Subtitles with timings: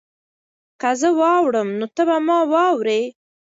[0.81, 3.01] که زه واوړم نو ته به ما واورې؟